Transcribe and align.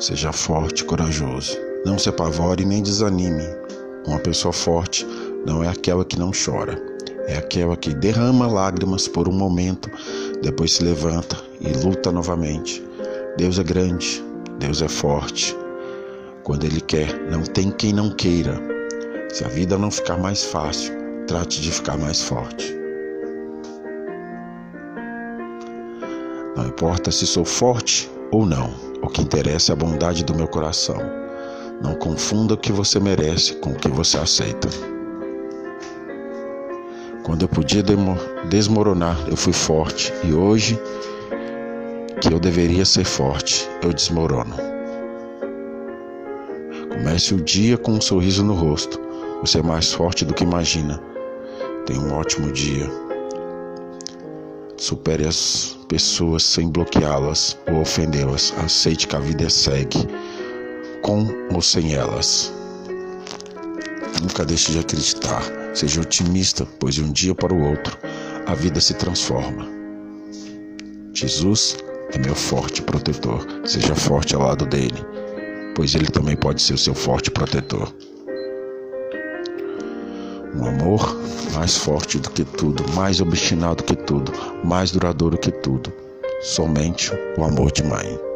Seja 0.00 0.32
forte 0.32 0.80
e 0.80 0.84
corajoso. 0.86 1.58
Não 1.84 1.98
se 1.98 2.08
apavore 2.08 2.64
nem 2.64 2.82
desanime. 2.82 3.44
Uma 4.06 4.18
pessoa 4.18 4.50
forte 4.50 5.06
não 5.46 5.62
é 5.62 5.68
aquela 5.68 6.06
que 6.06 6.18
não 6.18 6.30
chora, 6.32 6.82
é 7.26 7.36
aquela 7.36 7.76
que 7.76 7.94
derrama 7.94 8.46
lágrimas 8.46 9.06
por 9.06 9.28
um 9.28 9.32
momento, 9.32 9.90
depois 10.40 10.72
se 10.72 10.82
levanta 10.82 11.36
e 11.60 11.68
luta 11.84 12.10
novamente. 12.10 12.82
Deus 13.36 13.58
é 13.58 13.62
grande, 13.62 14.24
Deus 14.58 14.80
é 14.80 14.88
forte. 14.88 15.54
Quando 16.44 16.64
Ele 16.64 16.80
quer, 16.80 17.14
não 17.30 17.42
tem 17.42 17.70
quem 17.70 17.92
não 17.92 18.08
queira. 18.08 18.58
Se 19.28 19.44
a 19.44 19.48
vida 19.48 19.76
não 19.76 19.90
ficar 19.90 20.16
mais 20.16 20.42
fácil, 20.42 20.94
trate 21.26 21.60
de 21.60 21.70
ficar 21.70 21.98
mais 21.98 22.22
forte. 22.22 22.74
Não 26.56 26.66
importa 26.66 27.10
se 27.10 27.26
sou 27.26 27.44
forte 27.44 28.10
ou 28.32 28.46
não, 28.46 28.89
que 29.10 29.22
interessa 29.22 29.72
é 29.72 29.74
a 29.74 29.76
bondade 29.76 30.24
do 30.24 30.34
meu 30.34 30.48
coração. 30.48 30.96
Não 31.82 31.94
confunda 31.94 32.54
o 32.54 32.56
que 32.56 32.72
você 32.72 33.00
merece 33.00 33.54
com 33.54 33.70
o 33.70 33.74
que 33.74 33.88
você 33.88 34.18
aceita. 34.18 34.68
Quando 37.24 37.42
eu 37.42 37.48
podia 37.48 37.82
desmoronar, 38.48 39.16
eu 39.28 39.36
fui 39.36 39.52
forte 39.52 40.12
e 40.24 40.32
hoje 40.32 40.80
que 42.20 42.32
eu 42.32 42.38
deveria 42.38 42.84
ser 42.84 43.04
forte, 43.04 43.68
eu 43.82 43.92
desmorono. 43.92 44.54
Comece 46.88 47.34
o 47.34 47.40
dia 47.40 47.78
com 47.78 47.92
um 47.92 48.00
sorriso 48.00 48.44
no 48.44 48.54
rosto. 48.54 49.00
Você 49.40 49.58
é 49.58 49.62
mais 49.62 49.92
forte 49.92 50.24
do 50.24 50.34
que 50.34 50.44
imagina. 50.44 51.02
Tenha 51.86 52.00
um 52.00 52.12
ótimo 52.12 52.52
dia. 52.52 53.09
Supere 54.80 55.28
as 55.28 55.76
pessoas 55.88 56.42
sem 56.42 56.70
bloqueá-las 56.70 57.54
ou 57.70 57.82
ofendê-las. 57.82 58.54
Aceite 58.64 59.06
que 59.06 59.14
a 59.14 59.20
vida 59.20 59.50
segue, 59.50 60.08
com 61.02 61.26
ou 61.52 61.60
sem 61.60 61.92
elas. 61.92 62.50
Nunca 64.22 64.42
deixe 64.42 64.72
de 64.72 64.78
acreditar. 64.78 65.42
Seja 65.74 66.00
otimista, 66.00 66.66
pois 66.78 66.94
de 66.94 67.04
um 67.04 67.12
dia 67.12 67.34
para 67.34 67.52
o 67.52 67.62
outro 67.62 67.98
a 68.46 68.54
vida 68.54 68.80
se 68.80 68.94
transforma. 68.94 69.68
Jesus 71.12 71.76
é 72.14 72.18
meu 72.18 72.34
forte 72.34 72.80
protetor. 72.80 73.46
Seja 73.66 73.94
forte 73.94 74.34
ao 74.34 74.40
lado 74.40 74.64
dele, 74.64 75.04
pois 75.76 75.94
ele 75.94 76.08
também 76.08 76.36
pode 76.36 76.62
ser 76.62 76.72
o 76.72 76.78
seu 76.78 76.94
forte 76.94 77.30
protetor. 77.30 77.94
Um 80.54 80.66
amor 80.66 81.16
mais 81.54 81.76
forte 81.76 82.18
do 82.18 82.30
que 82.30 82.44
tudo, 82.44 82.84
mais 82.94 83.20
obstinado 83.20 83.84
que 83.84 83.94
tudo, 83.94 84.32
mais 84.64 84.90
duradouro 84.90 85.38
que 85.38 85.50
tudo. 85.50 85.92
Somente 86.42 87.12
o 87.36 87.44
amor 87.44 87.70
de 87.70 87.82
mãe. 87.84 88.29